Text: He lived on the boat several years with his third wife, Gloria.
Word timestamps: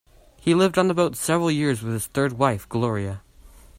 He 0.37 0.55
lived 0.55 0.79
on 0.79 0.87
the 0.87 0.95
boat 0.95 1.15
several 1.15 1.51
years 1.51 1.83
with 1.83 1.93
his 1.93 2.07
third 2.07 2.33
wife, 2.33 2.67
Gloria. 2.67 3.21